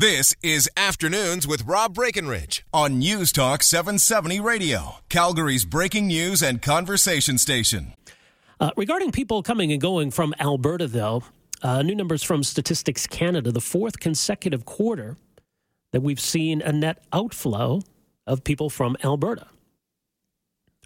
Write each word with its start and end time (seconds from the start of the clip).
This 0.00 0.32
is 0.44 0.70
Afternoons 0.76 1.44
with 1.48 1.64
Rob 1.64 1.94
Breckenridge 1.94 2.64
on 2.72 3.00
News 3.00 3.32
Talk 3.32 3.64
770 3.64 4.38
Radio, 4.38 4.98
Calgary's 5.08 5.64
breaking 5.64 6.06
news 6.06 6.40
and 6.40 6.62
conversation 6.62 7.36
station. 7.36 7.94
Uh, 8.60 8.70
regarding 8.76 9.10
people 9.10 9.42
coming 9.42 9.72
and 9.72 9.80
going 9.80 10.12
from 10.12 10.36
Alberta, 10.38 10.86
though, 10.86 11.24
uh, 11.64 11.82
new 11.82 11.96
numbers 11.96 12.22
from 12.22 12.44
Statistics 12.44 13.08
Canada, 13.08 13.50
the 13.50 13.60
fourth 13.60 13.98
consecutive 13.98 14.64
quarter 14.64 15.16
that 15.90 16.00
we've 16.00 16.20
seen 16.20 16.62
a 16.62 16.70
net 16.70 17.02
outflow 17.12 17.80
of 18.24 18.44
people 18.44 18.70
from 18.70 18.96
Alberta. 19.02 19.48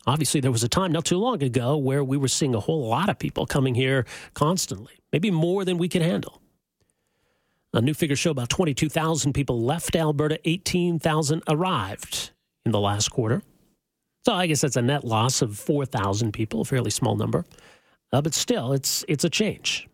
Obviously, 0.07 0.41
there 0.41 0.51
was 0.51 0.65
a 0.65 0.71
time 0.71 0.91
not 0.91 1.05
too 1.05 1.19
long 1.19 1.43
ago 1.43 1.77
where 1.77 2.03
we 2.03 2.17
were 2.17 2.29
seeing 2.29 2.55
a 2.55 2.61
whole 2.61 2.89
lot 2.89 3.11
of 3.11 3.19
people 3.19 3.45
coming 3.45 3.75
here 3.75 4.07
constantly, 4.33 4.95
maybe 5.13 5.31
more 5.31 5.67
than 5.67 5.77
we 5.77 5.91
could 5.91 6.01
handle. 6.01 6.42
A 7.75 7.81
new 7.81 7.95
figure 7.95 8.17
show 8.17 8.31
about 8.31 8.51
22,000 8.51 9.33
people 9.33 9.61
left 9.63 9.97
Alberta, 9.97 10.39
18,000 10.45 11.43
arrived 11.49 12.31
in 12.67 12.73
the 12.73 12.81
last 12.81 13.11
quarter. 13.11 13.43
So 14.27 14.35
I 14.35 14.47
guess 14.47 14.61
that's 14.61 14.77
a 14.77 14.83
net 14.83 15.05
loss 15.05 15.43
of 15.43 15.59
4,000 15.59 16.33
people, 16.33 16.61
a 16.61 16.65
fairly 16.65 16.91
small 16.91 17.17
number. 17.17 17.45
Uh, 18.13 18.21
but 18.21 18.35
still, 18.35 18.73
it's, 18.73 19.05
it's 19.09 19.25
a 19.25 19.31
change. 19.31 19.89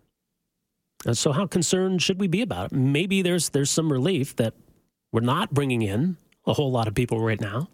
Uh, 1.07 1.15
so 1.15 1.31
how 1.31 1.47
concerned 1.47 2.03
should 2.03 2.21
we 2.21 2.27
be 2.27 2.43
about 2.43 2.73
it? 2.73 2.77
Maybe 2.77 3.23
there's, 3.23 3.51
there's 3.51 3.71
some 3.71 3.93
relief 3.93 4.35
that 4.37 4.55
we're 5.13 5.21
not 5.21 5.55
bringing 5.55 5.83
in 5.83 6.17
a 6.47 6.53
whole 6.53 6.73
lot 6.73 6.89
of 6.89 6.95
people 6.95 7.21
right 7.21 7.41
now 7.41 7.69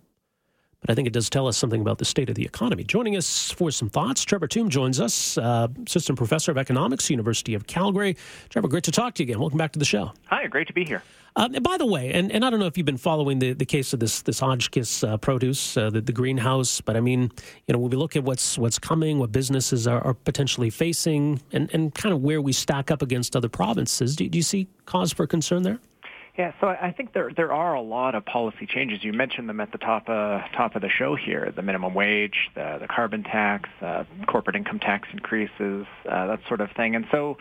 but 0.84 0.90
I 0.90 0.94
think 0.94 1.08
it 1.08 1.14
does 1.14 1.30
tell 1.30 1.48
us 1.48 1.56
something 1.56 1.80
about 1.80 1.96
the 1.96 2.04
state 2.04 2.28
of 2.28 2.34
the 2.34 2.44
economy. 2.44 2.84
Joining 2.84 3.16
us 3.16 3.50
for 3.50 3.70
some 3.70 3.88
thoughts, 3.88 4.22
Trevor 4.22 4.46
Tombe 4.46 4.68
joins 4.68 5.00
us, 5.00 5.38
uh, 5.38 5.68
assistant 5.86 6.18
professor 6.18 6.52
of 6.52 6.58
economics, 6.58 7.08
University 7.08 7.54
of 7.54 7.66
Calgary. 7.66 8.18
Trevor, 8.50 8.68
great 8.68 8.84
to 8.84 8.92
talk 8.92 9.14
to 9.14 9.22
you 9.22 9.30
again. 9.30 9.40
Welcome 9.40 9.56
back 9.56 9.72
to 9.72 9.78
the 9.78 9.86
show. 9.86 10.12
Hi, 10.26 10.46
great 10.46 10.66
to 10.66 10.74
be 10.74 10.84
here. 10.84 11.02
Uh, 11.36 11.48
by 11.60 11.78
the 11.78 11.86
way, 11.86 12.12
and, 12.12 12.30
and 12.30 12.44
I 12.44 12.50
don't 12.50 12.60
know 12.60 12.66
if 12.66 12.76
you've 12.76 12.84
been 12.84 12.98
following 12.98 13.38
the, 13.38 13.54
the 13.54 13.64
case 13.64 13.94
of 13.94 13.98
this 13.98 14.22
this 14.22 14.38
Hotchkiss 14.38 15.02
uh, 15.02 15.16
produce, 15.16 15.76
uh, 15.76 15.88
the, 15.88 16.02
the 16.02 16.12
greenhouse, 16.12 16.82
but 16.82 16.96
I 16.96 17.00
mean, 17.00 17.32
you 17.66 17.72
know, 17.72 17.78
when 17.78 17.90
we 17.90 17.96
look 17.96 18.14
at 18.14 18.22
what's 18.22 18.58
what's 18.58 18.78
coming, 18.78 19.18
what 19.18 19.32
businesses 19.32 19.88
are, 19.88 20.00
are 20.02 20.14
potentially 20.14 20.70
facing, 20.70 21.40
and, 21.50 21.70
and 21.72 21.94
kind 21.94 22.12
of 22.12 22.20
where 22.20 22.40
we 22.42 22.52
stack 22.52 22.90
up 22.90 23.02
against 23.02 23.34
other 23.34 23.48
provinces, 23.48 24.14
do, 24.14 24.28
do 24.28 24.38
you 24.38 24.44
see 24.44 24.68
cause 24.86 25.12
for 25.12 25.26
concern 25.26 25.64
there? 25.64 25.80
Yeah, 26.36 26.52
so 26.60 26.66
I 26.66 26.90
think 26.90 27.12
there 27.12 27.30
there 27.36 27.52
are 27.52 27.74
a 27.74 27.80
lot 27.80 28.16
of 28.16 28.24
policy 28.24 28.66
changes. 28.66 29.04
You 29.04 29.12
mentioned 29.12 29.48
them 29.48 29.60
at 29.60 29.70
the 29.70 29.78
top 29.78 30.08
uh, 30.08 30.40
top 30.56 30.74
of 30.74 30.82
the 30.82 30.88
show 30.88 31.14
here: 31.14 31.52
the 31.54 31.62
minimum 31.62 31.94
wage, 31.94 32.50
the 32.56 32.78
the 32.80 32.88
carbon 32.88 33.22
tax, 33.22 33.68
uh, 33.80 34.02
corporate 34.26 34.56
income 34.56 34.80
tax 34.80 35.06
increases, 35.12 35.86
uh, 36.10 36.26
that 36.26 36.40
sort 36.48 36.60
of 36.60 36.72
thing. 36.72 36.96
And 36.96 37.06
so, 37.12 37.36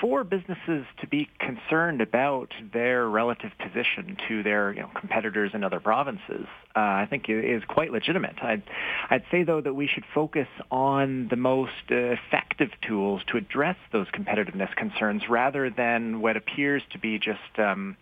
for 0.00 0.24
businesses 0.24 0.86
to 1.00 1.06
be 1.06 1.28
concerned 1.38 2.00
about 2.00 2.54
their 2.72 3.06
relative 3.06 3.52
position 3.58 4.16
to 4.28 4.42
their 4.42 4.72
you 4.72 4.80
know, 4.80 4.90
competitors 4.98 5.50
in 5.52 5.62
other 5.62 5.78
provinces, 5.78 6.46
uh, 6.74 6.80
I 6.80 7.06
think 7.08 7.26
is 7.28 7.62
quite 7.68 7.92
legitimate. 7.92 8.36
I'd, 8.42 8.62
I'd 9.10 9.24
say, 9.30 9.42
though, 9.42 9.60
that 9.60 9.74
we 9.74 9.86
should 9.86 10.04
focus 10.14 10.48
on 10.70 11.28
the 11.28 11.36
most 11.36 11.90
effective 11.90 12.70
tools 12.86 13.22
to 13.28 13.36
address 13.36 13.76
those 13.92 14.06
competitiveness 14.08 14.74
concerns 14.74 15.28
rather 15.28 15.68
than 15.68 16.20
what 16.20 16.36
appears 16.36 16.82
to 16.92 16.98
be 16.98 17.18
just 17.18 17.58
um, 17.58 17.96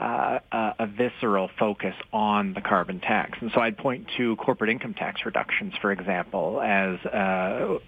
uh, 0.00 0.38
a 0.78 0.86
visceral 0.86 1.48
focus 1.58 1.94
on 2.12 2.52
the 2.54 2.60
carbon 2.60 3.00
tax. 3.00 3.38
And 3.40 3.50
so 3.54 3.60
I'd 3.60 3.78
point 3.78 4.08
to 4.16 4.36
corporate 4.36 4.70
income 4.70 4.94
tax 4.94 5.22
reductions, 5.24 5.74
for 5.80 5.90
example, 5.90 6.60
as 6.60 6.98
uh, 7.06 7.78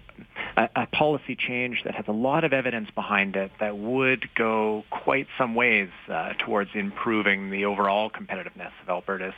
a, 0.57 0.69
a, 0.75 0.87
policy 0.87 1.35
change 1.35 1.83
that 1.85 1.95
has 1.95 2.05
a 2.07 2.11
lot 2.11 2.43
of 2.43 2.53
evidence 2.53 2.89
behind 2.95 3.35
it 3.35 3.51
that 3.59 3.77
would 3.77 4.27
go 4.35 4.83
quite 4.89 5.27
some 5.37 5.55
ways 5.55 5.89
uh, 6.11 6.33
towards 6.45 6.71
improving 6.73 7.51
the 7.51 7.65
overall 7.65 8.09
competitiveness 8.09 8.71
of 8.81 8.89
Alberta's 8.89 9.35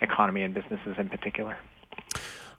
economy 0.00 0.42
and 0.42 0.54
businesses 0.54 0.96
in 0.98 1.08
particular. 1.08 1.58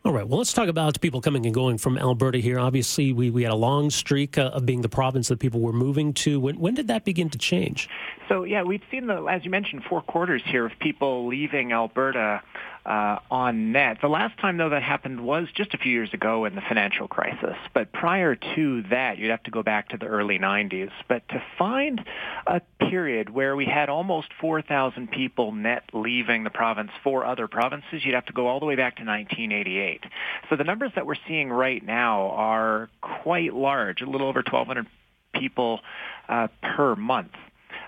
All 0.05 0.11
right. 0.11 0.27
Well, 0.27 0.37
let's 0.37 0.51
talk 0.51 0.67
about 0.67 0.99
people 0.99 1.21
coming 1.21 1.45
and 1.45 1.55
going 1.55 1.77
from 1.77 1.97
Alberta 1.97 2.39
here. 2.39 2.59
Obviously, 2.59 3.13
we, 3.13 3.29
we 3.29 3.43
had 3.43 3.53
a 3.53 3.55
long 3.55 3.89
streak 3.89 4.37
uh, 4.37 4.49
of 4.49 4.65
being 4.65 4.81
the 4.81 4.89
province 4.89 5.29
that 5.29 5.39
people 5.39 5.61
were 5.61 5.71
moving 5.71 6.13
to. 6.15 6.41
When, 6.41 6.59
when 6.59 6.73
did 6.73 6.89
that 6.89 7.05
begin 7.05 7.29
to 7.29 7.37
change? 7.37 7.87
So, 8.27 8.43
yeah, 8.43 8.63
we've 8.63 8.81
seen, 8.91 9.07
the, 9.07 9.23
as 9.27 9.45
you 9.45 9.49
mentioned, 9.49 9.83
four 9.89 10.01
quarters 10.01 10.41
here 10.45 10.65
of 10.65 10.73
people 10.81 11.25
leaving 11.29 11.71
Alberta 11.71 12.41
uh, 12.85 13.19
on 13.31 13.71
net. 13.71 13.97
The 14.01 14.09
last 14.09 14.37
time, 14.39 14.57
though, 14.57 14.69
that 14.69 14.83
happened 14.83 15.21
was 15.21 15.47
just 15.55 15.73
a 15.73 15.77
few 15.77 15.91
years 15.91 16.13
ago 16.13 16.45
in 16.45 16.55
the 16.55 16.61
financial 16.61 17.07
crisis. 17.07 17.55
But 17.73 17.93
prior 17.93 18.35
to 18.35 18.83
that, 18.89 19.17
you'd 19.17 19.31
have 19.31 19.43
to 19.43 19.51
go 19.51 19.63
back 19.63 19.89
to 19.89 19.97
the 19.97 20.05
early 20.05 20.37
90s. 20.37 20.91
But 21.07 21.27
to 21.29 21.41
find 21.57 22.03
a 22.45 22.61
period 22.79 23.29
where 23.29 23.55
we 23.55 23.65
had 23.65 23.89
almost 23.89 24.27
4,000 24.41 25.11
people 25.11 25.53
net 25.53 25.83
leaving 25.93 26.43
the 26.43 26.49
province 26.49 26.91
for 27.03 27.25
other 27.25 27.47
provinces, 27.47 28.03
you'd 28.03 28.15
have 28.15 28.25
to 28.25 28.33
go 28.33 28.47
all 28.47 28.59
the 28.59 28.65
way 28.65 28.75
back 28.75 28.97
to 28.97 29.05
1988. 29.05 30.03
So 30.49 30.57
the 30.57 30.63
numbers 30.63 30.91
that 30.95 31.05
we're 31.05 31.15
seeing 31.27 31.49
right 31.49 31.83
now 31.83 32.29
are 32.31 32.89
quite 33.01 33.53
large, 33.53 34.01
a 34.01 34.05
little 34.05 34.27
over 34.27 34.39
1,200 34.39 34.87
people 35.33 35.79
uh, 36.27 36.47
per 36.61 36.95
month. 36.95 37.31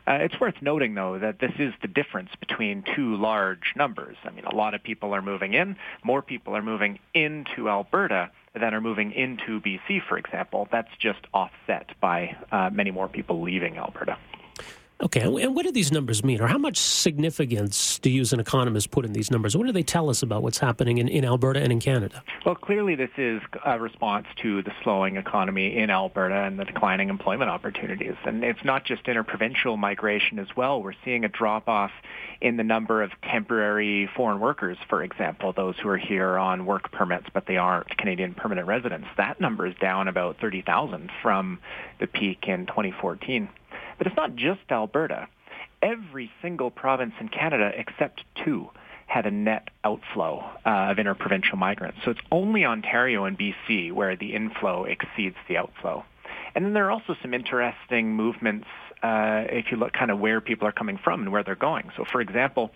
Uh, 0.07 0.13
it's 0.21 0.39
worth 0.39 0.61
noting, 0.61 0.93
though, 0.93 1.17
that 1.17 1.39
this 1.39 1.53
is 1.57 1.73
the 1.81 1.87
difference 1.87 2.29
between 2.39 2.83
two 2.95 3.15
large 3.15 3.73
numbers. 3.75 4.15
I 4.23 4.29
mean, 4.29 4.45
a 4.45 4.53
lot 4.53 4.75
of 4.75 4.83
people 4.83 5.13
are 5.15 5.21
moving 5.21 5.53
in. 5.53 5.77
More 6.03 6.21
people 6.21 6.55
are 6.55 6.61
moving 6.61 6.99
into 7.13 7.69
Alberta 7.69 8.29
than 8.53 8.73
are 8.73 8.81
moving 8.81 9.11
into 9.11 9.59
BC, 9.61 10.01
for 10.07 10.17
example. 10.17 10.67
That's 10.71 10.95
just 10.99 11.19
offset 11.33 11.89
by 11.99 12.37
uh, 12.51 12.69
many 12.71 12.91
more 12.91 13.07
people 13.07 13.41
leaving 13.41 13.77
Alberta. 13.77 14.17
Okay, 15.01 15.21
and 15.21 15.55
what 15.55 15.65
do 15.65 15.73
these 15.73 15.91
numbers 15.91 16.23
mean, 16.23 16.39
or 16.39 16.47
how 16.47 16.57
much 16.57 16.77
significance 16.77 17.99
do 17.99 18.09
you 18.09 18.21
as 18.21 18.31
an 18.31 18.39
economist 18.39 18.91
put 18.91 19.03
in 19.03 19.11
these 19.11 19.29
numbers? 19.29 19.55
What 19.57 19.67
do 19.67 19.73
they 19.73 19.83
tell 19.83 20.09
us 20.09 20.23
about 20.23 20.41
what's 20.41 20.57
happening 20.57 20.99
in, 20.99 21.09
in 21.09 21.25
Alberta 21.25 21.61
and 21.61 21.69
in 21.69 21.81
Canada? 21.81 22.23
Well, 22.45 22.55
clearly 22.55 22.95
this 22.95 23.09
is 23.17 23.41
a 23.65 23.77
response 23.77 24.25
to 24.41 24.63
the 24.63 24.71
slowing 24.83 25.17
economy 25.17 25.77
in 25.77 25.89
Alberta 25.89 26.35
and 26.35 26.57
the 26.57 26.63
declining 26.63 27.09
employment 27.09 27.51
opportunities. 27.51 28.15
And 28.23 28.41
it's 28.45 28.63
not 28.63 28.85
just 28.85 29.05
interprovincial 29.09 29.75
migration 29.75 30.39
as 30.39 30.55
well. 30.55 30.81
We're 30.81 30.93
seeing 31.03 31.25
a 31.25 31.29
drop-off 31.29 31.91
in 32.39 32.55
the 32.55 32.63
number 32.63 33.03
of 33.03 33.11
temporary 33.21 34.09
foreign 34.15 34.39
workers, 34.39 34.77
for 34.87 35.03
example, 35.03 35.51
those 35.51 35.75
who 35.77 35.89
are 35.89 35.97
here 35.97 36.37
on 36.37 36.65
work 36.65 36.91
permits, 36.93 37.27
but 37.33 37.47
they 37.47 37.57
aren't 37.57 37.97
Canadian 37.97 38.33
permanent 38.33 38.67
residents. 38.67 39.07
That 39.17 39.41
number 39.41 39.67
is 39.67 39.75
down 39.75 40.07
about 40.07 40.37
30,000 40.39 41.11
from 41.21 41.59
the 41.99 42.07
peak 42.07 42.47
in 42.47 42.65
2014. 42.65 43.49
But 43.97 44.07
it's 44.07 44.15
not 44.15 44.35
just 44.35 44.61
Alberta. 44.71 45.27
Every 45.81 46.31
single 46.41 46.71
province 46.71 47.13
in 47.19 47.29
Canada 47.29 47.71
except 47.75 48.23
two 48.43 48.69
had 49.07 49.25
a 49.25 49.31
net 49.31 49.69
outflow 49.83 50.43
uh, 50.65 50.91
of 50.91 50.99
interprovincial 50.99 51.57
migrants. 51.57 51.99
So 52.03 52.11
it's 52.11 52.19
only 52.31 52.65
Ontario 52.65 53.25
and 53.25 53.37
BC 53.37 53.91
where 53.91 54.15
the 54.15 54.33
inflow 54.33 54.85
exceeds 54.85 55.35
the 55.47 55.57
outflow. 55.57 56.03
And 56.55 56.65
then 56.65 56.73
there 56.73 56.85
are 56.85 56.91
also 56.91 57.15
some 57.21 57.33
interesting 57.33 58.15
movements 58.15 58.67
uh, 59.03 59.43
if 59.49 59.65
you 59.71 59.77
look 59.77 59.93
kind 59.93 60.09
of 60.09 60.19
where 60.19 60.41
people 60.41 60.67
are 60.67 60.71
coming 60.71 60.97
from 60.97 61.21
and 61.21 61.31
where 61.31 61.43
they're 61.43 61.55
going. 61.55 61.91
So 61.95 62.05
for 62.11 62.21
example, 62.21 62.71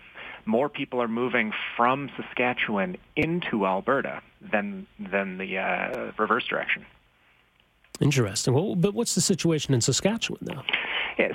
more 0.46 0.68
people 0.68 1.02
are 1.02 1.08
moving 1.08 1.52
from 1.76 2.10
Saskatchewan 2.16 2.96
into 3.16 3.66
Alberta 3.66 4.22
than, 4.40 4.86
than 4.98 5.38
the 5.38 5.58
uh, 5.58 6.12
reverse 6.18 6.46
direction. 6.46 6.86
Interesting. 8.00 8.54
Well, 8.54 8.76
but 8.76 8.94
what's 8.94 9.14
the 9.14 9.20
situation 9.20 9.74
in 9.74 9.80
Saskatchewan 9.80 10.40
now? 10.42 10.64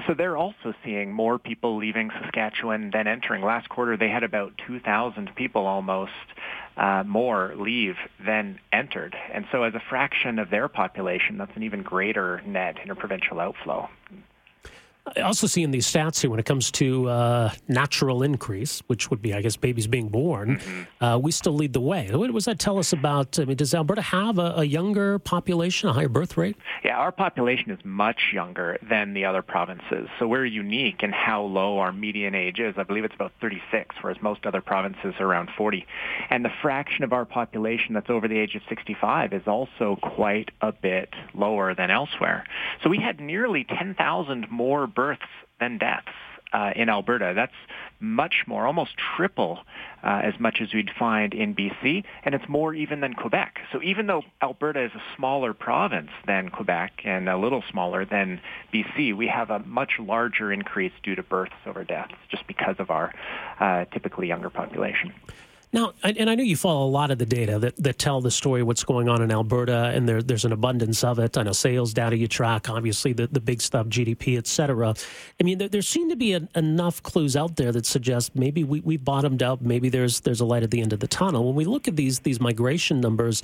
So 0.08 0.14
they're 0.14 0.38
also 0.38 0.74
seeing 0.84 1.12
more 1.12 1.40
people 1.40 1.78
leaving 1.78 2.10
Saskatchewan 2.22 2.92
than 2.92 3.08
entering. 3.08 3.44
Last 3.44 3.70
quarter, 3.70 3.98
they 3.98 4.10
had 4.10 4.24
about 4.24 4.54
2,000 4.68 5.32
people 5.36 5.66
almost 5.66 6.12
uh, 6.78 7.04
more 7.06 7.54
leave 7.56 7.96
than 8.26 8.60
entered. 8.72 9.16
And 9.34 9.46
so 9.52 9.64
as 9.64 9.74
a 9.74 9.82
fraction 9.90 10.40
of 10.40 10.50
their 10.50 10.68
population, 10.68 11.38
that's 11.38 11.56
an 11.56 11.64
even 11.64 11.84
greater 11.84 12.42
net 12.46 12.78
interprovincial 12.84 13.40
outflow. 13.40 13.90
I 15.18 15.22
also 15.22 15.46
see 15.46 15.62
in 15.62 15.70
these 15.72 15.86
stats 15.86 16.22
here 16.22 16.32
when 16.32 16.40
it 16.40 16.46
comes 16.46 16.72
to 16.72 17.10
uh, 17.10 17.52
natural 17.68 18.24
increase, 18.24 18.82
which 18.88 19.12
would 19.12 19.22
be, 19.22 19.34
I 19.36 19.42
guess, 19.42 19.56
babies 19.56 19.86
being 19.86 20.10
born, 20.10 20.58
mm-hmm. 20.58 21.04
uh, 21.04 21.18
we 21.20 21.32
still 21.32 21.54
lead 21.54 21.74
the 21.74 21.82
way. 21.82 22.10
What 22.12 22.34
does 22.34 22.46
that 22.46 22.58
tell 22.58 22.80
us 22.80 22.92
about? 22.92 23.38
I 23.40 23.46
mean, 23.46 23.56
does 23.56 23.74
Alberta 23.76 24.02
have 24.02 24.40
a, 24.40 24.56
a, 24.58 24.64
younger 24.64 25.20
population, 25.20 25.90
a 25.90 25.94
higher 25.94 26.10
birth 26.10 26.38
rate? 26.38 26.58
Yeah, 26.84 26.98
our 26.98 27.12
population 27.12 27.70
is 27.70 27.78
much 27.84 28.32
younger 28.34 28.80
than 28.82 29.14
the 29.14 29.26
other 29.26 29.44
provinces. 29.44 30.10
So 30.18 30.28
we're 30.28 30.46
unique 30.46 31.04
in 31.04 31.12
how 31.12 31.44
low 31.44 31.78
our 31.78 31.92
median 31.92 32.34
age 32.34 32.60
is. 32.60 32.74
I 32.78 32.84
believe 32.84 33.06
it's 33.06 33.16
about 33.16 33.32
36, 33.42 33.96
whereas 34.02 34.20
most 34.22 34.46
other 34.46 34.62
provinces 34.62 35.14
are 35.20 35.26
around 35.26 35.50
40. 35.56 35.86
And 36.32 36.44
the 36.44 36.52
fraction 36.62 37.04
of 37.04 37.14
our 37.14 37.26
population 37.26 37.94
that's 37.94 38.10
over 38.10 38.28
the 38.28 38.40
age 38.40 38.56
of 38.56 38.64
65 38.70 39.34
is 39.34 39.44
also 39.46 39.98
quite 40.02 40.50
a 40.62 40.72
bit 40.72 41.14
lower 41.36 41.76
than 41.76 41.92
elsewhere. 41.92 42.46
So 42.84 42.90
we 42.90 42.98
had 42.98 43.20
nearly 43.20 43.66
10,000 43.66 44.50
more 44.50 44.88
births 44.96 45.24
than 45.60 45.78
deaths 45.78 46.08
uh, 46.54 46.72
in 46.76 46.90
Alberta. 46.90 47.34
That's 47.36 47.54
much 48.00 48.44
more, 48.48 48.66
almost 48.66 48.92
triple 48.98 49.60
uh, 50.04 50.22
as 50.24 50.40
much 50.40 50.60
as 50.62 50.74
we'd 50.74 50.92
find 50.98 51.34
in 51.34 51.56
BC, 51.56 52.04
and 52.24 52.36
it's 52.36 52.48
more 52.48 52.74
even 52.74 53.02
than 53.02 53.14
Quebec. 53.14 53.60
So 53.72 53.82
even 53.82 54.08
though 54.08 54.24
Alberta 54.42 54.86
is 54.86 54.92
a 54.96 55.02
smaller 55.16 55.54
province 55.54 56.12
than 56.26 56.50
Quebec 56.50 57.02
and 57.04 57.28
a 57.28 57.38
little 57.38 57.64
smaller 57.70 58.06
than 58.06 58.40
BC, 58.74 59.16
we 59.16 59.28
have 59.28 59.50
a 59.50 59.60
much 59.60 59.94
larger 60.00 60.52
increase 60.52 60.94
due 61.04 61.16
to 61.16 61.24
births 61.24 61.56
over 61.66 61.84
deaths 61.84 62.14
just 62.30 62.48
because 62.48 62.76
of 62.80 62.90
our 62.90 63.14
uh, 63.60 63.86
typically 63.86 64.28
younger 64.28 64.50
population. 64.50 65.14
Now, 65.76 65.92
and 66.04 66.30
I 66.30 66.36
know 66.36 66.44
you 66.44 66.56
follow 66.56 66.86
a 66.86 66.90
lot 66.90 67.12
of 67.12 67.18
the 67.18 67.26
data 67.26 67.60
that, 67.60 67.76
that 67.84 68.00
tell 68.00 68.22
the 68.22 68.32
story 68.32 68.62
of 68.62 68.68
what's 68.68 68.86
going 68.86 69.10
on 69.10 69.22
in 69.22 69.30
Alberta, 69.30 69.92
and 69.94 70.08
there, 70.08 70.22
there's 70.22 70.46
an 70.46 70.54
abundance 70.54 71.04
of 71.04 71.20
it. 71.20 71.38
I 71.38 71.44
know 71.44 71.52
sales 71.52 71.94
data 71.94 72.16
you 72.16 72.30
track, 72.30 72.70
obviously 72.70 73.12
the, 73.12 73.28
the 73.28 73.42
big 73.42 73.62
stuff, 73.62 73.88
GDP, 73.88 74.38
et 74.38 74.48
cetera. 74.48 74.96
I 75.38 75.44
mean, 75.44 75.58
there, 75.58 75.68
there 75.68 75.82
seem 75.82 76.10
to 76.12 76.16
be 76.16 76.32
enough 76.56 77.04
clues 77.04 77.36
out 77.36 77.58
there 77.58 77.74
that 77.74 77.86
suggest 77.86 78.38
maybe 78.38 78.64
we, 78.64 78.80
we 78.80 78.96
bottomed 78.96 79.44
out, 79.44 79.62
maybe 79.62 79.90
there's 79.90 80.22
there's 80.22 80.40
a 80.40 80.46
light 80.46 80.64
at 80.64 80.72
the 80.72 80.80
end 80.80 80.94
of 80.94 81.02
the 81.02 81.10
tunnel. 81.10 81.44
When 81.44 81.56
we 81.56 81.66
look 81.66 81.90
at 81.90 81.98
these 81.98 82.20
these 82.20 82.40
migration 82.40 83.02
numbers, 83.02 83.44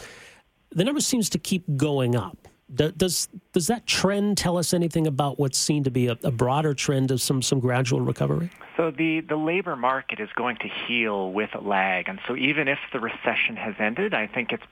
the 0.70 0.86
number 0.86 1.02
seems 1.02 1.30
to 1.32 1.38
keep 1.38 1.66
going 1.76 2.16
up. 2.16 2.48
Does 2.74 3.28
does 3.52 3.68
that 3.68 3.86
trend 3.86 4.38
tell 4.38 4.58
us 4.58 4.74
anything 4.74 5.06
about 5.08 5.40
what's 5.40 5.58
seen 5.58 5.84
to 5.84 5.92
be 5.92 6.08
a, 6.08 6.18
a 6.24 6.32
broader 6.32 6.74
trend 6.74 7.12
of 7.12 7.22
some 7.22 7.42
some 7.42 7.60
gradual 7.60 8.02
recovery? 8.02 8.50
So 8.78 8.90
the, 8.90 9.20
the 9.20 9.36
labor 9.36 9.76
market 9.76 10.20
is 10.20 10.30
going 10.36 10.58
to 10.58 10.68
heal 10.68 11.32
with 11.32 11.54
a 11.54 11.60
lag. 11.60 12.08
And 12.08 12.20
so 12.28 12.36
even 12.36 12.68
if 12.68 12.80
the 12.94 13.00
recession 13.00 13.56
has 13.56 13.76
ended, 13.78 14.14
I 14.14 14.26
think 14.28 14.52
it's, 14.52 14.64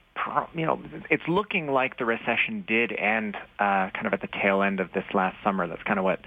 you 0.54 0.66
know, 0.66 0.80
it's 1.08 1.22
looking 1.28 1.68
like 1.68 1.98
the 1.98 2.04
recession 2.04 2.64
did 2.66 2.92
end 2.92 3.36
uh, 3.58 3.90
kind 3.90 4.06
of 4.06 4.12
at 4.12 4.20
the 4.20 4.28
tail 4.28 4.62
end 4.62 4.80
of 4.80 4.92
this 4.92 5.04
last 5.14 5.36
summer. 5.42 5.66
That's 5.66 5.82
kind 5.82 5.98
of 5.98 6.04
what 6.04 6.20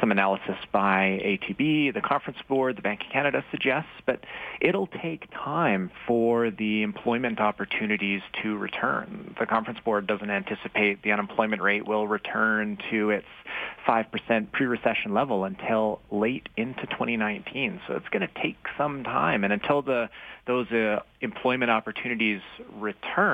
some 0.00 0.10
analysis 0.10 0.56
by 0.72 1.20
ATB, 1.24 1.94
the 1.94 2.00
Conference 2.00 2.38
Board, 2.48 2.76
the 2.76 2.82
Bank 2.82 3.02
of 3.02 3.12
Canada 3.12 3.44
suggests. 3.50 3.90
But 4.04 4.24
it'll 4.60 4.88
take 4.88 5.30
time 5.30 5.90
for 6.06 6.50
the 6.50 6.82
employment 6.82 7.40
opportunities 7.40 8.22
to 8.42 8.56
return. 8.56 9.34
The 9.38 9.46
Conference 9.46 9.80
Board 9.80 10.06
doesn't 10.06 10.30
anticipate 10.30 11.02
the 11.02 11.12
unemployment 11.12 11.62
rate 11.62 11.86
will 11.86 12.08
return 12.08 12.78
to 12.90 13.10
its 13.10 13.26
5% 13.86 14.52
pre-recession 14.52 15.14
level 15.14 15.44
until 15.44 16.00
late 16.10 16.48
into 16.56 16.86
2019. 16.86 17.80
So 17.86 17.94
it's 17.94 18.08
going 18.08 18.26
to 18.26 18.42
take 18.42 18.56
some 18.76 19.04
time. 19.04 19.44
And 19.44 19.52
until 19.52 19.82
the, 19.82 20.08
those 20.46 20.70
uh, 20.72 21.00
employment 21.20 21.70
opportunities 21.70 22.40
return, 22.74 23.25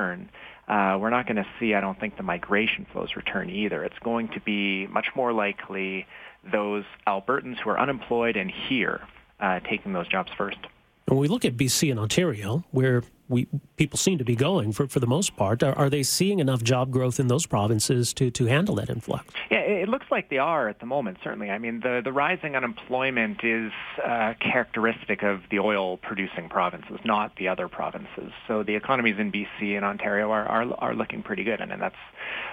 uh, 0.69 0.97
we're 1.01 1.11
not 1.11 1.27
going 1.27 1.37
to 1.37 1.47
see, 1.59 1.75
I 1.75 1.81
don't 1.81 1.99
think, 1.99 2.17
the 2.17 2.23
migration 2.23 2.87
flows 2.93 3.11
return 3.17 3.51
either. 3.51 3.85
It's 3.85 3.99
going 3.99 4.29
to 4.29 4.41
be 4.41 4.87
much 4.87 5.09
more 5.15 5.33
likely 5.33 6.07
those 6.51 6.85
Albertans 7.07 7.59
who 7.59 7.71
are 7.71 7.79
unemployed 7.79 8.37
and 8.37 8.51
here 8.51 9.01
uh, 9.41 9.61
taking 9.61 9.93
those 9.93 10.09
jobs 10.09 10.31
first. 10.37 10.59
When 11.07 11.19
we 11.19 11.29
look 11.29 11.45
at 11.45 11.57
BC 11.57 11.91
and 11.91 11.99
Ontario, 11.99 12.65
where 12.71 13.03
we 13.33 13.49
people 13.77 13.97
seem 13.99 14.19
to 14.19 14.25
be 14.25 14.37
going 14.37 14.73
for, 14.73 14.87
for 14.87 15.01
the 15.01 15.07
most 15.07 15.37
part. 15.37 15.63
Are, 15.63 15.73
are, 15.77 15.91
they 15.91 16.03
seeing 16.03 16.39
enough 16.39 16.63
job 16.63 16.91
growth 16.91 17.19
in 17.19 17.29
those 17.29 17.47
provinces 17.47 18.13
to, 18.15 18.31
to 18.31 18.45
handle 18.45 18.77
that 18.77 18.91
influx? 18.91 19.25
Yeah, 19.51 19.59
it 19.59 19.89
looks 19.89 20.07
like 20.11 20.29
they 20.29 20.39
are 20.39 20.69
at 20.69 20.79
the 20.79 20.87
moment, 20.87 21.19
certainly. 21.25 21.51
I 21.51 21.59
mean, 21.59 21.81
the, 21.81 22.03
the 22.05 22.13
rising 22.13 22.55
unemployment 22.55 23.43
is 23.43 23.73
uh, 24.05 24.35
characteristic 24.39 25.23
of 25.23 25.41
the 25.51 25.59
oil-producing 25.59 26.51
provinces, 26.51 26.99
not 27.05 27.35
the 27.37 27.49
other 27.49 27.69
provinces. 27.69 28.33
So 28.47 28.63
the 28.63 28.77
economies 28.77 29.17
in 29.19 29.33
BC 29.33 29.77
and 29.77 29.85
Ontario 29.85 30.31
are, 30.31 30.45
are, 30.45 30.75
are 30.79 30.95
looking 30.95 31.23
pretty 31.23 31.45
good, 31.45 31.61
and, 31.61 31.73
and 31.73 31.81
that's 31.81 31.97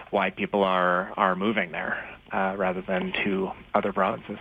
why 0.09 0.29
people 0.29 0.63
are, 0.63 1.11
are 1.17 1.35
moving 1.35 1.71
there 1.71 2.09
uh, 2.31 2.55
rather 2.57 2.81
than 2.81 3.13
to 3.23 3.51
other 3.75 3.93
provinces. 3.93 4.37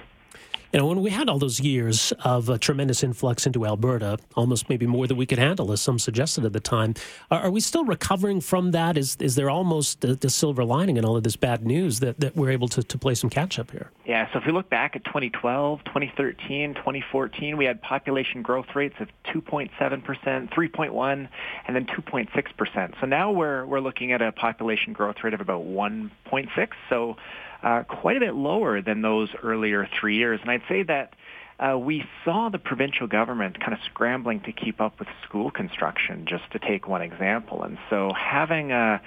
You 0.73 0.79
know, 0.79 0.87
when 0.87 1.01
we 1.01 1.09
had 1.09 1.31
all 1.31 1.39
those 1.39 1.61
years 1.61 2.13
of 2.25 2.51
a 2.51 2.59
tremendous 2.59 3.03
influx 3.03 3.47
into 3.47 3.65
Alberta, 3.65 4.19
almost 4.37 4.69
maybe 4.69 4.87
more 4.87 5.07
than 5.07 5.17
we 5.17 5.25
could 5.25 5.39
handle, 5.39 5.73
as 5.73 5.81
some 5.81 5.99
suggested 5.99 6.45
at 6.45 6.53
the 6.53 6.61
time, 6.61 6.93
are, 7.31 7.41
are 7.41 7.51
we 7.51 7.61
still 7.61 7.85
recovering 7.85 8.43
from 8.43 8.73
that? 8.73 8.99
Is 8.99 9.17
is 9.19 9.35
there 9.35 9.49
almost 9.49 10.03
the, 10.03 10.29
silver 10.29 10.63
lining 10.63 10.99
in 10.99 11.07
all 11.07 11.17
of 11.17 11.23
this 11.23 11.37
bad 11.37 11.65
news 11.65 12.01
that, 12.01 12.21
that 12.21 12.37
we're 12.37 12.51
able 12.51 12.69
to, 12.69 12.83
to 12.83 12.99
play 12.99 13.15
some 13.15 13.31
catch 13.31 13.59
up 13.59 13.71
here? 13.71 13.91
Yeah, 14.05 14.31
so 14.31 14.39
if 14.39 14.45
we 14.45 14.53
look 14.53 14.69
back 14.69 14.95
at 14.95 15.05
2012, 15.05 15.85
2013, 15.85 16.75
2014, 16.75 17.57
we 17.57 17.65
had 17.65 17.81
population 17.81 18.43
growth 18.43 18.67
rates 18.75 18.97
of 19.01 19.09
2.7%, 19.25 19.71
3.1, 19.73 21.29
and 21.67 21.77
then 21.77 21.87
2.6%. 21.87 23.01
So 23.01 23.07
now 23.07 23.33
we're, 23.33 23.65
we're 23.65 23.81
looking 23.81 24.13
at 24.13 24.21
a 24.21 24.33
population 24.33 24.93
growth 24.93 25.17
rate 25.25 25.33
of 25.33 25.41
about 25.41 25.63
1.6. 25.63 26.69
So 26.91 27.17
uh, 27.63 27.83
quite 27.83 28.17
a 28.17 28.21
bit 28.21 28.35
lower 28.35 28.81
than 28.83 29.03
those 29.03 29.29
earlier 29.43 29.89
three 30.01 30.17
years. 30.17 30.41
And 30.43 30.51
I'd 30.51 30.63
say 30.69 30.83
that 30.85 31.15
uh, 31.59 31.77
we 31.77 32.05
saw 32.25 32.49
the 32.49 32.59
provincial 32.59 33.07
government 33.07 33.59
kind 33.59 33.73
of 33.73 33.81
scrambling 33.85 34.41
to 34.41 34.53
keep 34.53 34.81
up 34.81 34.99
with 34.99 35.09
school 35.25 35.51
construction, 35.51 36.25
just 36.27 36.45
to 36.53 36.59
take 36.59 36.87
one 36.87 37.03
example. 37.03 37.65
And 37.65 37.79
so 37.91 38.13
having 38.13 38.71
a, 38.71 39.01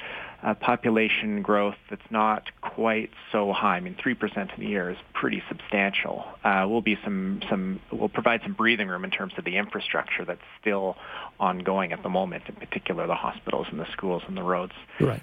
a 0.44 0.56
population 0.56 1.44
growth 1.44 1.78
that's 1.90 2.02
not 2.10 2.44
quite 2.60 3.10
so 3.32 3.54
high, 3.54 3.78
I 3.78 3.80
mean, 3.80 3.96
3% 3.96 4.58
in 4.58 4.66
a 4.66 4.68
year 4.68 4.90
is 4.90 4.98
pretty 5.14 5.42
substantial, 5.48 6.26
uh, 6.44 6.66
will 6.68 6.82
be 6.82 7.00
some, 7.06 7.42
some, 7.50 7.80
will 7.90 8.10
provide 8.10 8.42
some 8.44 8.54
breathing 8.54 8.90
room 8.90 9.06
in 9.06 9.12
terms 9.12 9.34
of 9.38 9.46
the 9.46 9.56
infrastructure 9.56 10.26
that's 10.26 10.42
still 10.60 10.98
ongoing 11.40 11.94
at 11.94 12.04
the 12.04 12.10
moment, 12.10 12.44
in 12.50 12.56
particular 12.56 13.08
the 13.08 13.16
hospitals 13.16 13.68
and 13.72 13.80
the 13.80 13.90
schools 13.94 14.24
and 14.28 14.36
the 14.36 14.44
roads. 14.44 14.74
Right. 15.00 15.22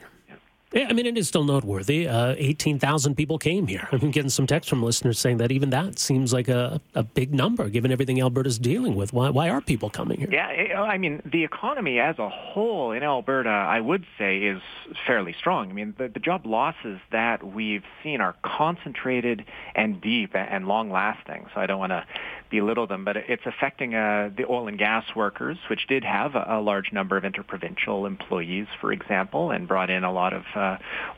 Yeah, 0.73 0.87
I 0.91 0.93
mean, 0.93 1.07
it 1.07 1.17
is 1.17 1.27
still 1.27 1.45
noteworthy. 1.45 2.07
Uh, 2.07 2.35
18,000 2.37 3.15
people 3.15 3.39
came 3.39 3.67
here. 3.67 3.89
I'm 3.93 4.11
getting 4.11 4.29
some 4.29 4.47
text 4.47 4.69
from 4.69 4.83
listeners 4.83 5.19
saying 5.19 5.39
that 5.39 5.51
even 5.51 5.71
that 5.71 5.99
seems 5.99 6.33
like 6.33 6.49
a, 6.49 6.81
a 6.95 7.03
big 7.03 7.33
number 7.33 7.69
given 7.71 7.91
everything 7.91 8.21
Alberta's 8.21 8.59
dealing 8.59 8.95
with. 8.95 9.13
Why, 9.13 9.31
why 9.31 9.49
are 9.49 9.63
people 9.63 9.89
coming 9.89 10.19
here? 10.19 10.29
Yeah, 10.31 10.83
I 10.83 10.99
mean, 10.99 11.23
the 11.25 11.45
economy 11.45 11.99
as 11.99 12.19
a 12.19 12.29
whole 12.29 12.93
in 12.93 13.03
Alberta, 13.03 13.49
I 13.49 13.81
would 13.81 14.05
say, 14.19 14.39
is 14.39 14.61
fairly 15.07 15.35
strong. 15.39 15.71
I 15.71 15.73
mean, 15.73 15.95
the, 15.97 16.09
the 16.09 16.21
job 16.21 16.45
losses 16.45 17.01
that 17.13 17.43
we've 17.43 17.85
seen 18.03 18.21
are 18.21 18.37
concentrated 18.43 19.47
and 19.75 20.01
deep 20.01 20.35
and 20.35 20.69
long 20.69 20.91
lasting. 20.91 21.47
So 21.55 21.61
I 21.61 21.67
don't 21.67 21.79
want 21.79 21.93
to 21.93 22.05
belittle 22.51 22.87
them, 22.87 23.05
but 23.05 23.17
it's 23.17 23.45
affecting 23.47 23.95
uh, 23.95 24.31
the 24.37 24.45
oil 24.49 24.69
and 24.69 24.79
gas 24.79 25.05
workers, 25.15 25.59
which 25.69 25.87
did 25.87 26.05
have 26.05 26.35
a, 26.35 26.45
a, 26.49 26.61
large 26.61 26.93
number 26.93 27.17
of 27.17 27.25
interprovincial 27.25 28.07
employees, 28.07 28.67
for 28.81 28.93
example, 28.93 29.51
and 29.51 29.69
brought 29.69 29.91
in 29.91 30.05
a 30.05 30.13
lot 30.13 30.33
of 30.33 30.45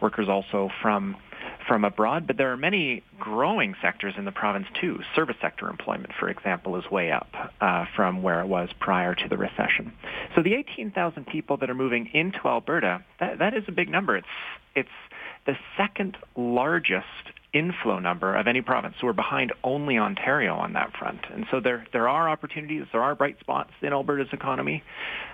workers 0.01 0.29
also 0.29 0.71
from 0.83 1.17
from 1.67 1.85
abroad. 1.85 2.27
But 2.27 2.37
there 2.37 2.53
are 2.53 2.57
many 2.57 3.03
growing 3.19 3.75
sectors 3.83 4.15
in 4.17 4.25
the 4.25 4.33
province 4.33 4.67
too. 4.81 5.01
Service 5.15 5.37
sector 5.41 5.69
employment, 5.69 6.13
for 6.19 6.29
example, 6.29 6.77
is 6.77 6.91
way 6.91 7.13
up 7.13 7.29
uh, 7.61 7.85
from 7.97 8.23
where 8.23 8.41
it 8.41 8.47
was 8.47 8.69
prior 8.81 9.15
to 9.15 9.29
the 9.29 9.37
recession. 9.37 9.93
So 10.35 10.43
the 10.43 10.55
18,000 10.55 11.27
people 11.27 11.57
that 11.59 11.71
are 11.71 11.75
moving 11.75 12.11
into 12.13 12.41
Alberta, 12.45 13.05
that, 13.21 13.39
that 13.39 13.55
is 13.55 13.65
a 13.69 13.73
big 13.73 13.89
number. 13.89 14.17
It's 14.17 14.27
it's 14.75 14.89
the 15.51 15.57
second 15.77 16.17
largest 16.37 17.07
inflow 17.53 17.99
number 17.99 18.37
of 18.37 18.47
any 18.47 18.61
province. 18.61 18.95
So 19.01 19.09
we're 19.09 19.13
behind 19.13 19.53
only 19.65 19.99
Ontario 19.99 20.55
on 20.55 20.75
that 20.75 20.93
front. 20.97 21.19
And 21.33 21.45
so 21.51 21.59
there 21.59 21.85
there 21.93 22.09
are 22.09 22.29
opportunities, 22.29 22.87
there 22.93 23.03
are 23.03 23.17
bright 23.17 23.41
spots 23.41 23.73
in 23.83 23.93
Alberta's 23.93 24.29
economy, 24.33 24.85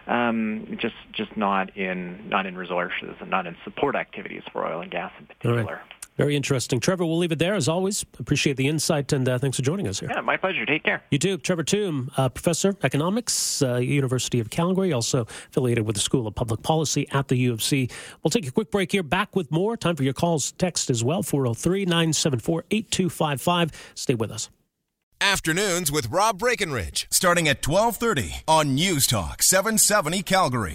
um, 0.07 0.79
just 0.81 0.95
just 1.13 1.37
not 1.37 1.77
in 1.77 2.31
not 2.31 2.47
in 2.47 2.57
resources 2.57 3.15
and 3.21 3.29
not 3.29 3.47
in 3.47 3.57
support 3.65 3.95
activities 3.95 4.43
for 4.53 4.67
oil 4.67 4.81
and 4.81 4.91
gas 4.91 5.13
in 5.21 5.27
particular. 5.27 5.83
Very 6.17 6.35
interesting. 6.35 6.81
Trevor, 6.81 7.05
we'll 7.05 7.19
leave 7.19 7.33
it 7.33 7.39
there 7.39 7.55
as 7.55 7.69
always. 7.69 8.05
Appreciate 8.19 8.57
the 8.57 8.69
insight 8.69 9.13
and 9.13 9.29
uh, 9.29 9.39
thanks 9.39 9.57
for 9.57 9.63
joining 9.63 9.87
us 9.87 10.01
here. 10.01 10.11
Yeah, 10.13 10.21
my 10.23 10.37
pleasure. 10.37 10.65
Take 10.65 10.85
care. 10.85 11.03
You 11.11 11.19
too. 11.19 11.39
Trevor 11.39 11.65
Tombe, 11.65 12.11
uh, 12.17 12.29
professor 12.29 12.75
economics, 12.83 13.63
uh, 13.63 13.77
University 13.77 14.41
of 14.41 14.51
Calgary, 14.51 14.93
also 14.93 15.27
affiliated 15.51 15.87
with 15.87 15.97
the 15.97 16.01
School 16.01 16.27
of 16.27 16.35
Public 16.35 16.63
Policy 16.63 17.07
at 17.13 17.29
the 17.29 17.37
U 17.37 17.53
of 17.53 17.63
C. 17.63 17.89
We'll 18.23 18.31
take 18.31 18.47
a 18.47 18.53
quick 18.53 18.71
break 18.71 18.93
here. 18.93 19.03
Back 19.03 19.37
with 19.37 19.51
more. 19.51 19.77
Time 19.77 19.97
for 19.97 20.03
your 20.03 20.15
calls, 20.15 20.53
text 20.53 20.91
as 20.91 21.05
well 21.05 21.23
403 21.23 21.85
974 21.85 22.65
8255. 22.71 23.93
Stay 23.95 24.15
with 24.15 24.31
us. 24.31 24.49
Afternoons 25.21 25.91
with 25.91 26.11
Rob 26.11 26.39
Breckenridge, 26.39 27.07
starting 27.11 27.49
at 27.49 27.67
1230 27.67 28.43
on 28.47 28.75
News 28.75 29.07
Talk 29.07 29.43
770 29.43 30.23
Calgary. 30.23 30.75